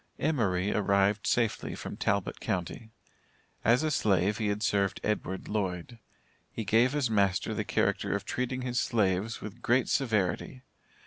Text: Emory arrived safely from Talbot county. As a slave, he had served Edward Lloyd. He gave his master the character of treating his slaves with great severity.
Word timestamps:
Emory 0.17 0.73
arrived 0.73 1.27
safely 1.27 1.75
from 1.75 1.95
Talbot 1.95 2.39
county. 2.39 2.89
As 3.63 3.83
a 3.83 3.91
slave, 3.91 4.39
he 4.39 4.47
had 4.47 4.63
served 4.63 4.99
Edward 5.03 5.47
Lloyd. 5.47 5.99
He 6.51 6.65
gave 6.65 6.93
his 6.93 7.07
master 7.11 7.53
the 7.53 7.63
character 7.63 8.15
of 8.15 8.25
treating 8.25 8.63
his 8.63 8.79
slaves 8.79 9.41
with 9.41 9.61
great 9.61 9.89
severity. 9.89 10.63